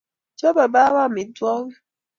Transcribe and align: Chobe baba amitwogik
Chobe 0.39 0.65
baba 0.73 0.99
amitwogik 1.07 1.73